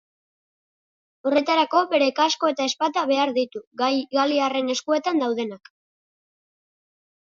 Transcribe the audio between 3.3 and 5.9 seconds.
ditu, galiarren eskuetan daudenak.